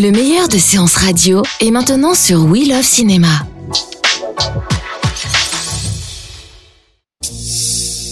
[0.00, 3.28] Le meilleur de séances radio est maintenant sur We Love Cinéma.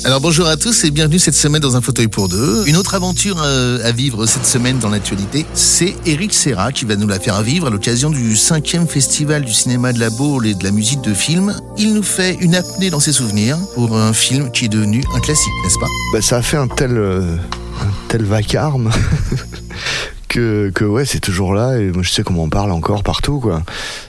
[0.04, 2.64] Alors bonjour à tous et bienvenue cette semaine dans un fauteuil pour deux.
[2.66, 6.94] Une autre aventure euh, à vivre cette semaine dans l'actualité, c'est Eric Serra qui va
[6.94, 10.54] nous la faire vivre à l'occasion du cinquième festival du cinéma de la Baule et
[10.54, 11.58] de la musique de film.
[11.78, 15.20] Il nous fait une apnée dans ses souvenirs pour un film qui est devenu un
[15.20, 15.88] classique, n'est-ce pas?
[16.12, 17.36] Bah, Ça a fait un tel, euh,
[17.80, 18.90] un tel vacarme
[20.28, 23.40] que, que ouais, c'est toujours là et moi je sais comment on parle encore partout
[23.40, 23.62] quoi.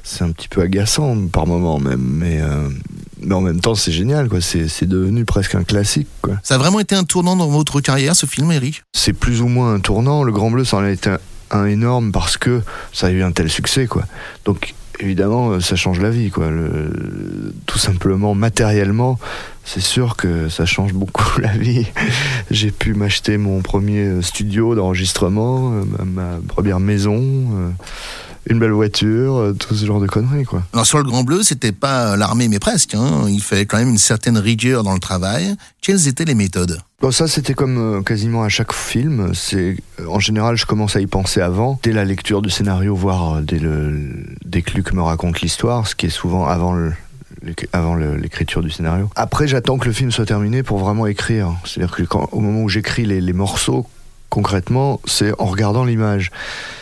[0.04, 2.70] C'est un petit peu agaçant par moment même, mais euh,
[3.22, 4.42] mais en même temps c'est génial quoi.
[4.42, 6.36] C'est, c'est devenu presque un classique quoi.
[6.44, 8.84] Ça a vraiment été un tournant dans votre carrière ce film, Eric?
[8.94, 10.24] C'est plus ou moins un tournant.
[10.24, 11.20] Le Grand Bleu, ça en a été un,
[11.52, 12.62] un énorme parce que
[12.94, 14.04] ça a eu un tel succès quoi.
[14.46, 16.50] Donc évidemment, euh, ça change la vie, quoi.
[16.50, 19.18] Le, tout simplement, matériellement,
[19.72, 21.86] c'est sûr que ça change beaucoup la vie.
[22.52, 27.74] J'ai pu m'acheter mon premier euh, studio d'enregistrement, euh, ma, première maison.
[28.50, 30.64] une belle voiture, tout ce genre de conneries, quoi.
[30.74, 32.96] Alors sur le Grand Bleu, c'était pas l'armée, mais presque.
[32.96, 33.26] Hein.
[33.28, 35.56] Il fallait quand même une certaine rigueur dans le travail.
[35.82, 36.82] Quelles étaient les méthodes?
[37.02, 39.32] Bon, ça, c'était comme euh, quasiment à chaque film.
[39.34, 42.94] C'est euh, en général, je commence à y penser avant, dès la lecture du scénario,
[42.94, 46.74] voire euh, dès le dès que Luc me raconte l'histoire, ce qui est souvent avant
[46.74, 46.92] le
[47.74, 49.10] avant l'écriture du scénario.
[49.16, 51.54] Après, j'attends que le film soit terminé pour vraiment écrire.
[51.66, 53.88] C'est-à-dire que quand, au moment où j'écris les, morceaux,
[54.30, 56.32] concrètement, c'est en regardant l'image.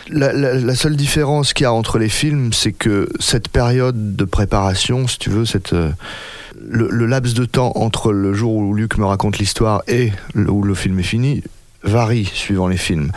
[0.09, 5.07] La, seule différence qu'il y a entre les films, c'est que cette période de préparation,
[5.07, 9.05] si tu veux, cette le, le, laps de temps entre le jour où Luc me
[9.05, 11.43] raconte l'histoire et où le film est fini
[11.87, 13.11] varie suivant les films.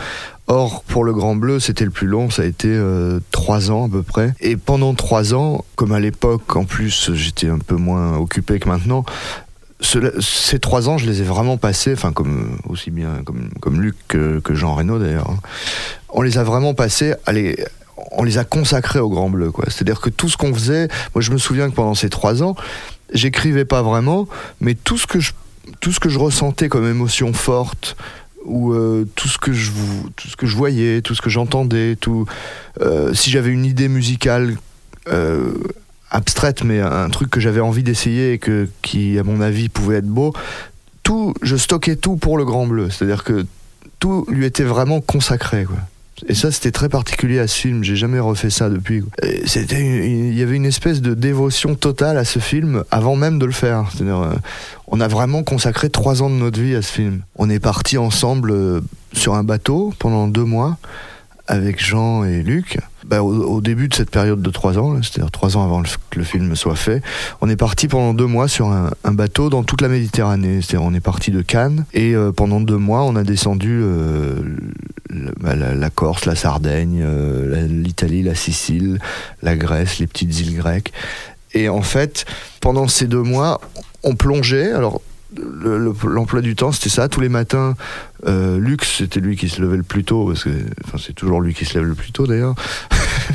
[0.47, 3.85] Or, pour le Grand Bleu, c'était le plus long, ça a été euh, trois ans
[3.85, 4.33] à peu près.
[4.41, 8.67] Et pendant trois ans, comme à l'époque, en plus, j'étais un peu moins occupé que
[8.67, 9.05] maintenant,
[9.79, 13.81] ce, ces trois ans, je les ai vraiment passés, enfin, comme, aussi bien comme, comme
[13.81, 15.29] Luc que, que Jean Reno d'ailleurs.
[15.29, 15.39] Hein.
[16.09, 17.13] On les a vraiment passés
[18.11, 19.65] on les a consacrés au Grand Bleu, quoi.
[19.67, 22.55] C'est-à-dire que tout ce qu'on faisait, moi je me souviens que pendant ces trois ans,
[23.13, 24.27] j'écrivais pas vraiment,
[24.59, 25.33] mais tout ce que je,
[25.79, 27.95] tout ce que je ressentais comme émotion forte,
[28.45, 29.71] ou euh, tout ce que je
[30.15, 32.25] tout ce que je voyais, tout ce que j'entendais, tout
[32.81, 34.57] euh, si j'avais une idée musicale
[35.07, 35.53] euh,
[36.09, 39.97] abstraite mais un truc que j'avais envie d'essayer et que qui à mon avis pouvait
[39.97, 40.33] être beau,
[41.03, 43.45] tout je stockais tout pour le Grand Bleu, c'est-à-dire que
[43.99, 45.65] tout lui était vraiment consacré.
[46.27, 47.83] Et ça, c'était très particulier à ce film.
[47.83, 49.03] J'ai jamais refait ça depuis.
[49.23, 53.51] Il y avait une espèce de dévotion totale à ce film avant même de le
[53.51, 53.89] faire.
[54.01, 54.33] Euh,
[54.87, 57.21] on a vraiment consacré trois ans de notre vie à ce film.
[57.35, 58.81] On est parti ensemble euh,
[59.13, 60.77] sur un bateau pendant deux mois
[61.47, 62.79] avec Jean et Luc.
[63.05, 66.23] Bah, au, début de cette période de trois ans, c'est-à-dire trois ans avant que le
[66.23, 67.01] film soit fait,
[67.41, 70.61] on est parti pendant deux mois sur un, bateau dans toute la Méditerranée.
[70.61, 74.35] C'est-à-dire on est parti de Cannes et euh, pendant deux mois on a descendu euh,
[75.41, 78.99] la, la, la, Corse, la Sardaigne, euh, l'Italie, la Sicile,
[79.41, 80.93] la Grèce, les petites îles grecques.
[81.53, 82.25] Et en fait,
[82.61, 83.59] pendant ces deux mois,
[84.03, 84.71] on plongeait.
[84.71, 85.01] Alors
[85.37, 87.07] l'emploi le, du temps, c'était ça.
[87.07, 87.75] Tous les matins,
[88.27, 90.49] euh, Lux, c'était lui qui se levait le plus tôt, parce que
[90.85, 92.55] enfin, c'est toujours lui qui se lève le plus tôt d'ailleurs.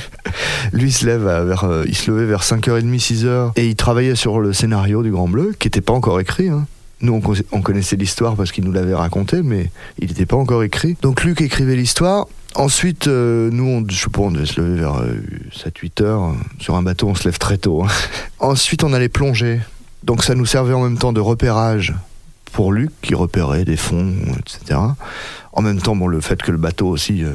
[0.73, 4.41] lui se lève vers, euh, il se levait vers 5h30, 6h, et il travaillait sur
[4.41, 6.49] le scénario du Grand Bleu, qui n'était pas encore écrit.
[6.49, 6.67] Hein.
[7.01, 10.63] Nous, on, on connaissait l'histoire parce qu'il nous l'avait raconté, mais il n'était pas encore
[10.63, 10.97] écrit.
[11.03, 12.27] Donc Luc écrivait l'histoire.
[12.55, 15.03] Ensuite, euh, nous, on, je sais pas, on devait se lever vers
[15.55, 16.34] 7-8 heures.
[16.59, 17.84] Sur un bateau, on se lève très tôt.
[17.84, 17.89] Hein.
[18.39, 19.61] Ensuite, on allait plonger.
[20.03, 21.95] Donc ça nous servait en même temps de repérage
[22.53, 24.81] pour Luc, qui repérait des fonds, etc.
[25.53, 27.33] En même temps, bon, le fait que le bateau aussi, euh,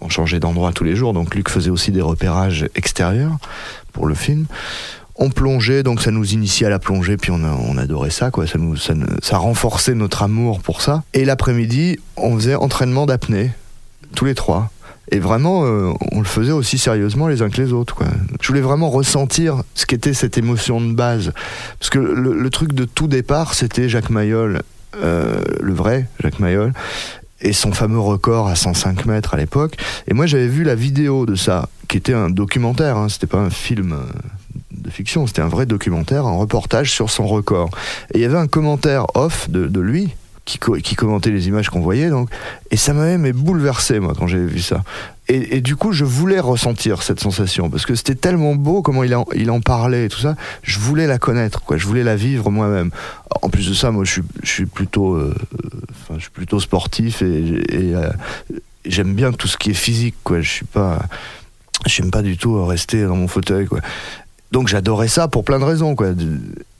[0.00, 3.36] on changeait d'endroit tous les jours, donc Luc faisait aussi des repérages extérieurs
[3.92, 4.46] pour le film.
[5.16, 8.30] On plongeait, donc ça nous initiait à la plongée, puis on, a, on adorait ça,
[8.30, 8.46] quoi.
[8.46, 11.02] Ça, nous, ça, ça renforçait notre amour pour ça.
[11.14, 13.50] Et l'après-midi, on faisait entraînement d'apnée,
[14.14, 14.70] tous les trois.
[15.10, 18.02] Et vraiment, euh, on le faisait aussi sérieusement les uns que les autres.
[18.40, 21.32] Je voulais vraiment ressentir ce qu'était cette émotion de base.
[21.78, 24.62] Parce que le, truc de tout départ, c'était Jacques Mayol,
[24.96, 26.72] euh, le vrai Jacques Mayol,
[27.40, 29.76] et son fameux record à 105 mètres à l'époque.
[30.06, 33.38] Et moi, j'avais vu la vidéo de ça, qui était un documentaire, hein, c'était pas
[33.38, 33.92] un film.
[33.92, 34.04] Euh,
[34.72, 37.68] de fiction, c'était un vrai documentaire, un reportage sur son record.
[38.14, 40.10] Et il y avait un commentaire off de lui,
[40.58, 42.10] qui, commentait les images qu'on voyait.
[42.10, 42.28] Donc,
[42.70, 44.82] et ça m'avait mais bouleversé, moi, quand j'ai vu ça.
[45.28, 49.14] Et, du coup, je voulais ressentir cette sensation, parce que c'était tellement beau comment il
[49.14, 50.34] en, il en parlait et tout ça.
[50.64, 51.76] Je voulais la connaître, quoi.
[51.76, 52.90] Je voulais la vivre moi-même.
[53.40, 55.32] En plus de ça, moi, je suis, je suis plutôt, euh,
[55.92, 58.10] enfin, je suis plutôt sportif et, et euh,
[58.84, 60.40] j'aime bien tout ce qui est physique, quoi.
[60.40, 61.00] Je suis pas,
[61.86, 63.78] j'aime pas du tout rester dans mon fauteuil, quoi.
[64.52, 66.08] Donc j'adorais ça pour plein de raisons, quoi.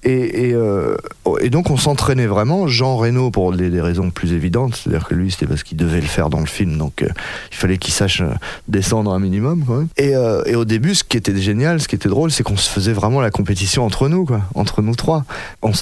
[0.02, 0.96] Et, euh,
[1.42, 2.66] et, donc on s'entraînait vraiment.
[2.66, 6.06] Jean Reno pour des, raisons plus évidentes, c'est-à-dire que lui c'était parce qu'il devait le
[6.06, 7.08] faire dans le film, donc euh,
[7.52, 8.30] il fallait qu'il sache euh,
[8.66, 9.62] descendre un minimum.
[9.64, 9.84] Quoi.
[9.98, 10.12] Et,
[10.46, 12.94] et, au début, ce qui était génial, ce qui était drôle, c'est qu'on se faisait
[12.94, 15.24] vraiment la compétition entre nous, quoi, entre nous trois.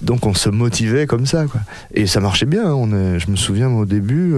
[0.03, 1.61] donc on se motivait comme ça, quoi.
[1.95, 2.67] Et ça marchait bien.
[2.67, 3.19] Hein.
[3.19, 4.35] Je me souviens au début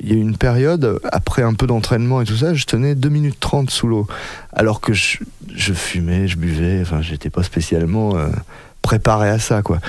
[0.00, 2.94] il y a eu une période, après un peu d'entraînement et tout ça, je tenais
[2.94, 4.06] 2 minutes 30 sous l'eau.
[4.52, 5.18] Alors que je,
[5.72, 8.14] fumais, je buvais, enfin, j'étais pas spécialement
[8.82, 9.80] préparé à ça, quoi.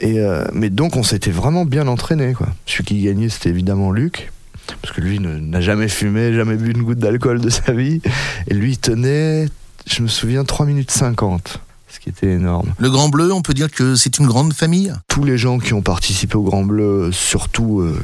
[0.00, 2.48] Et euh, mais donc on s'était vraiment bien entraîné, quoi.
[2.66, 4.32] Celui qui gagnait, c'était évidemment Luc,
[4.80, 8.00] parce que lui n'a jamais fumé, jamais bu une goutte d'alcool de sa vie.
[8.48, 9.46] Et lui tenait,
[9.86, 11.69] je me souviens, 3 minutes 50 ce qui
[12.10, 12.74] était énorme.
[12.78, 14.92] Le Grand Bleu, on peut dire que c'est une grande famille?
[15.08, 17.98] Tous les gens qui ont participé au Grand Bleu, surtout, euh,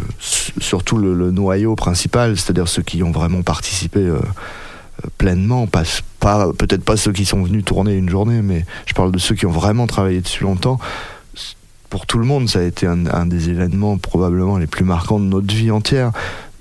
[0.61, 4.19] surtout le, noyau principal, c'est-à-dire ceux qui ont vraiment participé euh,
[5.19, 5.82] pleinement, pas,
[6.20, 9.35] pas peut-être pas ceux qui sont venus tourner une journée, mais je parle de ceux
[9.35, 10.79] qui ont vraiment travaillé dessus longtemps.
[11.91, 15.25] Pour tout le monde, ça a été un, des événements probablement les plus marquants de
[15.25, 16.11] notre vie entière.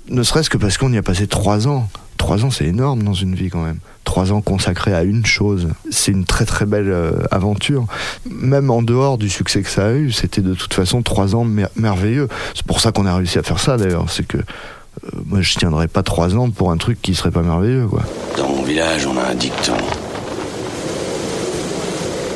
[0.08, 1.88] Ne serait-ce que parce qu'on y a passé trois ans.
[2.16, 3.78] Trois ans, c'est énorme dans une vie quand même.
[4.04, 5.68] Trois ans consacrés à une chose.
[5.90, 7.86] C'est une très très belle euh, aventure.
[8.30, 11.44] Même en dehors du succès que ça a eu, c'était de toute façon trois ans
[11.76, 12.28] merveilleux.
[12.54, 14.06] C'est pour ça qu'on a réussi à faire ça d'ailleurs.
[14.08, 14.42] C'est que euh,
[15.26, 18.02] moi je tiendrais pas trois ans pour un truc qui serait pas merveilleux quoi.
[18.36, 19.76] Dans mon village on a un dicton.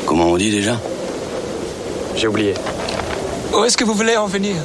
[0.07, 0.79] Comment on dit déjà?
[2.17, 2.55] J'ai oublié.
[3.57, 4.57] Où est-ce que vous voulez en venir?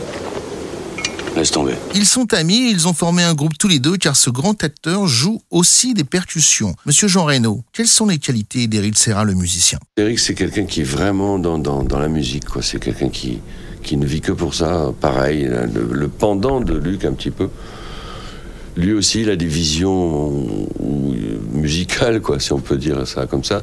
[1.35, 1.73] Laisse tomber.
[1.93, 5.05] Ils sont amis, ils ont formé un groupe tous les deux car ce grand acteur
[5.05, 6.73] joue aussi des percussions.
[6.85, 9.79] Monsieur Jean Reynaud, quelles sont les qualités d'Éric Serra le musicien?
[9.97, 12.61] Éric c'est quelqu'un qui est vraiment dans, dans, dans la musique, quoi.
[12.61, 13.39] C'est quelqu'un qui,
[13.83, 14.93] qui ne vit que pour ça.
[15.01, 17.49] Pareil, le, le pendant de Luc un petit peu
[18.77, 20.67] lui aussi, il a des visions
[21.53, 23.61] musicales, quoi, si on peut dire ça comme ça.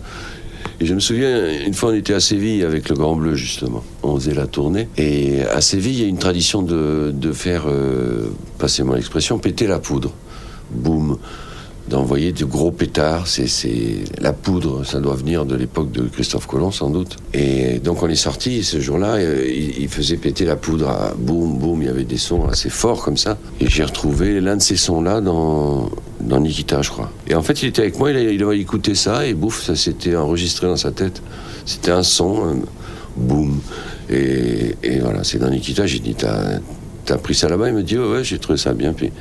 [0.82, 3.84] Et je me souviens, une fois, on était à Séville avec le Grand Bleu, justement.
[4.02, 4.88] On faisait la tournée.
[4.96, 9.78] Et à Séville, il y a une tradition de, faire, euh, passez-moi l'expression, péter la
[9.78, 10.12] poudre.
[10.72, 11.18] Boum
[11.88, 13.28] d'envoyer de gros pétards.
[13.28, 13.46] C'est,
[14.20, 17.16] la poudre, ça doit venir de l'époque de Christophe Colomb sans doute.
[17.32, 21.58] Et donc on est sorti ce jour-là, euh, il, faisait péter la poudre à boum
[21.58, 23.36] boum, il y avait des sons assez forts comme ça.
[23.60, 25.90] Et j'ai retrouvé l'un de ces sons-là dans
[26.22, 27.10] dans Nikita, je crois.
[27.28, 30.16] Et en fait, il était avec moi, il, avait écouté ça et bouf, ça s'était
[30.16, 31.22] enregistré dans sa tête.
[31.66, 32.62] C'était un son,
[33.16, 33.60] boum.
[34.10, 37.68] Et, voilà, c'est dans Nikita, j'ai dit, t'as, pris ça là-bas?
[37.68, 38.92] Il me dit, ouais, j'ai trouvé ça bien.
[38.92, 39.12] Puis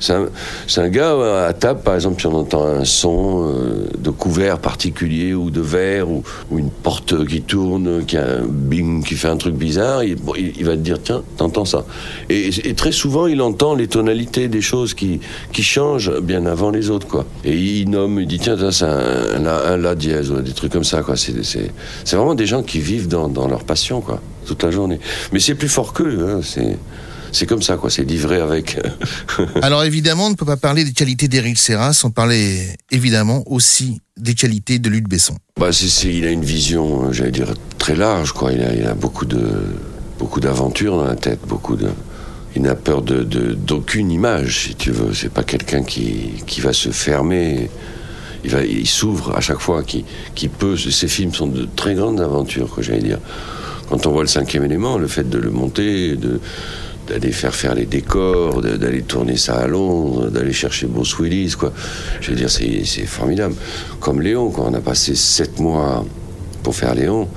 [0.00, 4.58] c'est un, gars à table, par exemple, si on entend un son euh, de couvert
[4.58, 6.22] particulier ou de verre ou,
[6.52, 10.72] une porte qui tourne, qui a un bing, qui fait un truc bizarre, il, va
[10.72, 11.84] te dire tiens, t'entends ça.
[12.28, 15.20] Et, très souvent, il entend les tonalités des choses qui,
[15.60, 17.26] changent bien avant les autres, quoi.
[17.44, 21.16] Et il nomme, il dit tiens, c'est un, la dièse des trucs comme ça, quoi.
[21.16, 25.00] C'est vraiment des gens qui vivent dans, leur passion, quoi, toute la journée.
[25.32, 26.40] Mais c'est plus fort qu'eux, hein,
[27.32, 27.90] c'est comme ça, quoi.
[27.90, 28.78] C'est livré avec.
[29.62, 34.00] Alors évidemment, on ne peut pas parler des qualités d'Éric Serra sans parler évidemment aussi
[34.16, 35.36] des qualités de Luc Besson.
[35.58, 38.52] Bah, c'est, il a une vision, euh, j'allais dire, très large, quoi.
[38.52, 39.38] Il a, il a beaucoup de
[40.18, 41.88] beaucoup d'aventures dans la tête, beaucoup de.
[42.56, 45.14] Il n'a peur de, d'aucune image, si tu veux.
[45.14, 47.70] C'est pas quelqu'un qui, qui va se fermer.
[48.42, 50.04] Il, va, il s'ouvre à chaque fois, qui,
[50.34, 50.76] qui peut.
[50.76, 53.18] Ces films sont de très grandes aventures, que j'allais dire.
[53.88, 56.40] Quand on voit le cinquième élément, le fait de le monter, de,
[57.08, 61.72] d'aller faire faire les décors, d'aller tourner ça à Londres, d'aller chercher Bruce Willis, quoi.
[62.20, 63.54] Je veux dire, c'est formidable.
[64.00, 66.04] Comme Léon, quand on a passé sept mois
[66.62, 67.28] pour faire Léon,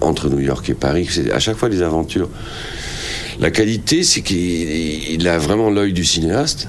[0.00, 2.28] entre New York et Paris, c'est à chaque fois des aventures.
[3.40, 6.68] La qualité, c'est qu'il a vraiment l'œil du cinéaste.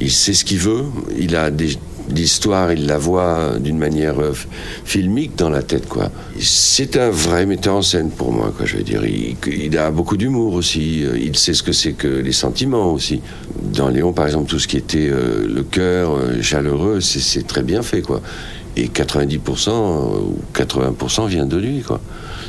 [0.00, 0.84] Il sait ce qu'il veut.
[1.18, 1.76] Il a des,
[2.08, 4.32] l'histoire, il la voit d'une manière euh,
[4.84, 6.10] filmique dans la tête, quoi.
[6.40, 8.66] C'est un vrai metteur en scène pour moi, quoi.
[8.66, 11.04] Je veux dire, il, a beaucoup d'humour aussi.
[11.04, 13.20] Euh, il sait ce que c'est que les sentiments aussi.
[13.62, 17.82] Dans Léon, par exemple, tout ce qui était euh, le cœur chaleureux, c'est très bien
[17.82, 18.20] fait, quoi.
[18.76, 22.00] Et 90% ou 80% vient de lui, quoi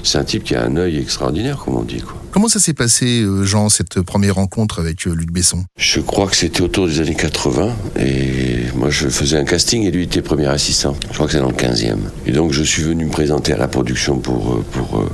[0.06, 2.02] c'est un type qui a un œil extraordinaire, comme on dit.
[2.02, 2.14] Quoi.
[2.32, 5.66] Comment ça s'est passé, Jean, cette première rencontre avec Luc Besson?
[5.78, 7.74] Je crois que c'était autour des années 80.
[8.00, 10.96] Et moi, je faisais un casting et lui était premier assistant.
[11.10, 11.98] Je crois que c'est dans le 15e.
[12.26, 15.06] Et donc, je suis venu me présenter à la production pour, euh, pour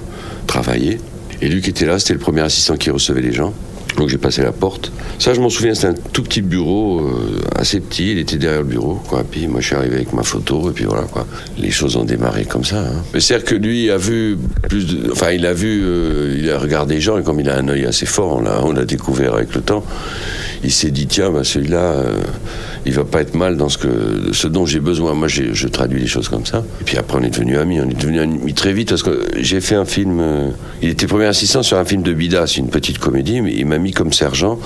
[0.48, 1.00] travailler.
[1.42, 3.54] Et Luc était là, c'était le premier assistant qui recevait les gens.
[3.98, 4.92] Donc j'ai passé la porte.
[5.20, 8.12] Ça, je m'en souviens, c'était un tout petit bureau, euh, assez petit.
[8.12, 9.24] Il était derrière le bureau, quoi.
[9.30, 11.28] Puis moi, je suis arrivé avec ma photo, et puis voilà, quoi.
[11.58, 12.80] Les choses ont démarré comme ça.
[12.80, 13.04] Hein.
[13.14, 14.38] Mais c'est-à-dire que lui a vu
[14.70, 15.12] plus de...
[15.12, 17.68] Enfin, il a vu, euh, il a regardé les gens, et comme il a un
[17.68, 19.84] œil assez fort, on l'a découvert avec le temps.
[20.64, 22.14] Il s'est dit tiens, bah, celui-là, euh,
[22.86, 23.88] il va pas être mal dans ce, que,
[24.34, 25.14] ce dont j'ai besoin.
[25.14, 26.64] Moi, je traduis les choses comme ça.
[26.82, 27.80] Et puis après, on est devenus amis.
[27.80, 30.20] On est devenus amis très vite parce que j'ai fait un film.
[30.20, 30.50] euh,
[30.82, 33.66] il était premier assistant sur un film de Bida, c'est une petite comédie, mais il
[33.68, 34.58] m'a mis comme sergent.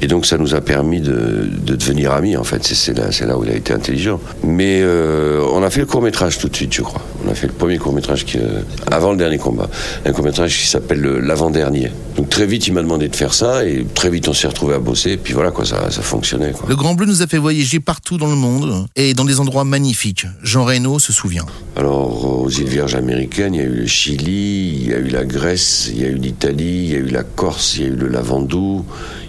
[0.00, 2.64] Et donc, ça nous a permis de, de devenir amis, en fait.
[2.64, 4.20] C'est- là, là où il a été intelligent.
[4.44, 7.02] Mais euh, on a fait le court-métrage tout de suite, je crois.
[7.28, 9.68] On a fait le premier court-métrage qui, euh, avant le dernier combat.
[10.06, 11.90] Un court-métrage qui s'appelle le- L'avant-dernier.
[12.16, 13.66] Donc, très vite, il m'a demandé de faire ça.
[13.66, 15.10] Et très vite, on s'est retrouvé à bosser.
[15.12, 16.66] Et puis voilà, quoi, ça, ça fonctionnait, quoi.
[16.66, 19.64] Le Grand Bleu nous a fait voyager partout dans le monde et dans des endroits
[19.64, 20.26] magnifiques.
[20.42, 21.44] Jean Reno se souvient.
[21.76, 25.08] Alors, aux îles Vierges américaines, il y a eu le Chili, il y a eu
[25.08, 27.84] la Grèce, il y a eu l'Italie, il y a eu la Corse, il y
[27.84, 28.86] a eu le Lavandou,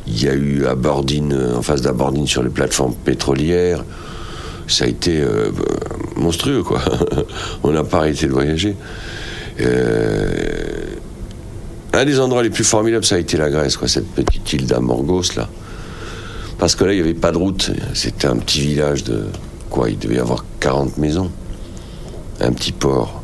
[0.08, 3.84] il y a eu Abordine, euh, en face d'Abordine sur les plateformes pétrolières.
[4.69, 5.51] Ça a été euh,
[6.15, 6.79] monstrueux, quoi.
[7.63, 8.75] On n'a pas arrêté de voyager.
[9.59, 10.95] Euh,
[11.91, 14.67] un des endroits les plus formidables, ça a été la Grèce, quoi, cette petite île
[14.67, 15.49] d'Amorgos, là.
[16.59, 17.71] Parce que là, il n'y avait pas de route.
[17.93, 19.23] C'était un petit village de.
[19.69, 21.31] Quoi Il devait y avoir 40 maisons.
[22.41, 23.23] Un petit port.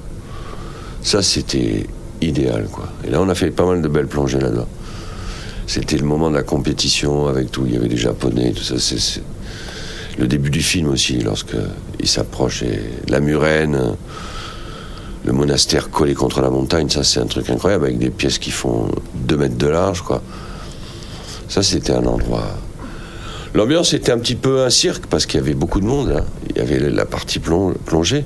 [1.01, 1.85] Ça, c'était
[2.21, 2.87] idéal, quoi.
[3.05, 4.67] Et là, on a fait pas mal de belles plongées là-dedans.
[5.67, 7.63] C'était le moment de la compétition avec tout.
[7.65, 8.75] Il y avait les Japonais, tout ça.
[8.79, 9.21] C'est
[10.17, 11.55] le début du film aussi, lorsque
[11.99, 12.63] ils s'approchent.
[12.63, 12.79] Et
[13.09, 13.95] la murène,
[15.25, 18.51] le monastère collé contre la montagne, ça, c'est un truc incroyable, avec des pièces qui
[18.51, 20.21] font 2 mètres de large, quoi.
[21.47, 22.57] Ça, c'était un endroit.
[23.53, 26.11] L'ambiance était un petit peu un cirque parce qu'il y avait beaucoup de monde.
[26.17, 26.25] hein.
[26.49, 28.25] Il y avait la partie plong- plongée.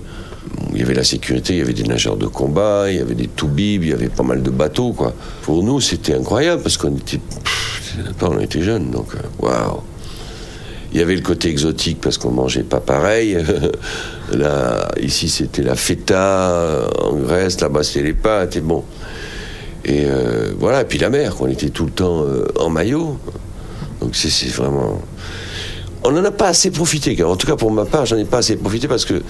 [0.74, 3.14] Il y avait la sécurité, il y avait des nageurs de combat, il y avait
[3.14, 4.94] des toubibs, il y avait pas mal de bateaux.
[4.94, 5.14] Quoi.
[5.44, 8.90] Pour nous, c'était incroyable parce qu'on était, pff, on était jeunes.
[8.90, 9.82] Donc, euh, waouh!
[10.92, 13.38] Il y avait le côté exotique parce qu'on mangeait pas pareil.
[14.34, 18.56] Là, ici, c'était la feta en Grèce, là-bas, c'était les pâtes.
[18.56, 18.84] Et bon.
[19.86, 23.18] Et euh, voilà, et puis la mer, on était tout le temps euh, en maillot.
[24.02, 25.02] Donc c'est vraiment.
[26.04, 28.38] On n'en a pas assez profité, en tout cas pour ma part, j'en ai pas
[28.38, 29.22] assez profité parce que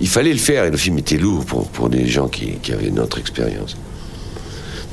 [0.00, 2.72] il fallait le faire et le film était lourd pour, pour des gens qui, qui
[2.72, 3.76] avaient notre expérience.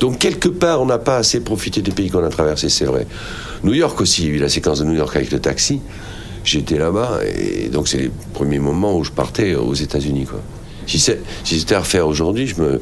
[0.00, 3.06] Donc quelque part, on n'a pas assez profité des pays qu'on a traversés, c'est vrai.
[3.64, 5.80] New York aussi, il y a eu la séquence de New York avec le taxi.
[6.44, 10.24] J'étais là-bas et donc c'est les premiers moments où je partais aux États-Unis.
[10.26, 10.40] quoi.
[10.86, 12.80] Si c'est- si c'était à refaire aujourd'hui, je me,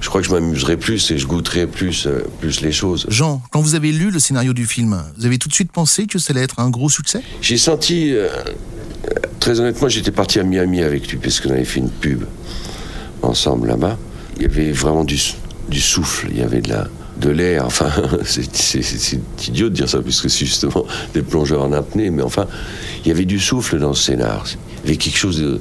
[0.00, 3.06] je crois que je m'amuserais plus et je goûterais plus, euh, plus les choses.
[3.08, 6.06] Jean, quand vous avez lu le scénario du film, vous avez tout de suite pensé
[6.06, 7.20] que ça allait être un gros succès?
[7.42, 8.28] J'ai senti, euh,
[9.38, 12.24] très honnêtement, j'étais parti à Miami avec lui parce qu'on avait fait une pub
[13.22, 13.98] ensemble là-bas.
[14.36, 15.18] Il y avait vraiment du,
[15.72, 16.86] du souffle, il y avait de la
[17.18, 17.90] de l'air, enfin,
[18.24, 22.46] c'est- idiot de dire ça, puisque c'est justement des plongeurs en apnée, mais enfin,
[23.04, 24.44] il y avait du souffle dans ce scénar.
[24.82, 25.60] Il y avait quelque chose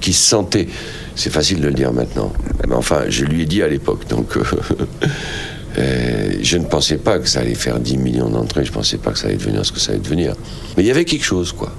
[0.00, 0.68] qui se sentait.
[1.16, 2.32] C'est facile de le dire maintenant.
[2.68, 4.42] Mais enfin, je lui ai dit à l'époque, donc euh,
[5.78, 8.98] euh, je ne pensais pas que ça allait faire 10 millions d'entrées, je ne pensais
[8.98, 10.34] pas que ça allait devenir ce que ça allait devenir.
[10.76, 11.72] Mais il y avait quelque chose, quoi.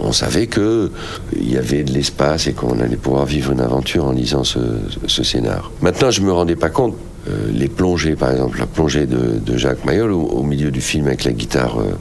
[0.00, 0.90] On savait que
[1.36, 4.58] il y avait de l'espace et qu'on allait pouvoir vivre une aventure en lisant ce,
[5.06, 5.70] scénar.
[5.82, 6.94] Maintenant, je me rendais pas compte.
[7.28, 11.24] euh, les plongées, par exemple, la plongée de, Jacques Mayol au, milieu du film avec
[11.24, 11.92] la guitare euh,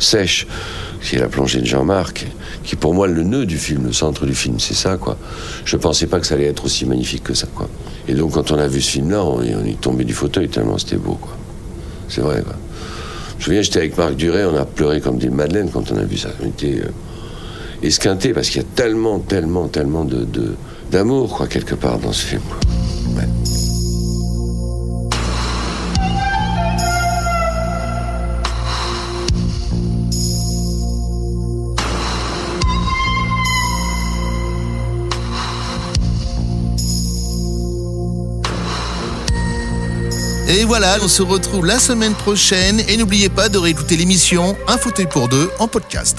[0.00, 0.46] sèche,
[1.02, 2.26] qui est la plongée de Jean-Marc,
[2.64, 5.16] qui pour moi le nœud du film, le centre du film, c'est ça, quoi.
[5.64, 7.68] Je pensais pas que ça allait être aussi magnifique que ça, quoi.
[8.08, 10.96] Et donc, quand on a vu ce film-là, on, est- tombé du fauteuil tellement c'était
[10.96, 11.32] beau, quoi.
[12.08, 12.42] C'est vrai.
[12.42, 15.96] Je me souviens, j'étais avec Marc Duret, on a pleuré comme des madeleines quand on
[15.96, 16.28] a vu ça.
[16.42, 16.82] Euh,
[17.82, 20.26] esquintés parce qu'il y a tellement, tellement, tellement de,
[20.90, 22.42] d'amour, quoi, quelque part dans ce film.
[40.48, 44.78] Et voilà, on se retrouve la semaine prochaine et n'oubliez pas de réécouter l'émission Un
[44.78, 46.18] fauteuil pour deux en podcast.